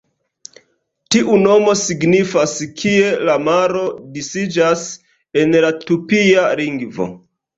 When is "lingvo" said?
6.61-7.09